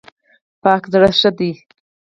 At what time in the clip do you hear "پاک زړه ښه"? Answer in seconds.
0.61-1.29